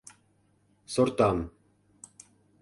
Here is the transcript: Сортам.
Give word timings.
Сортам. 0.93 1.37